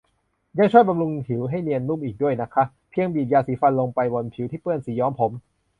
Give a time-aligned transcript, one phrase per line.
[0.57, 5.31] ยังช่วยบำรุงผิวให้เนียนนุ่มอีกด้วยนะคะ เพียงบีบยาสีฟันลงไปบนผิวที่เปื้อนสีย้อมผม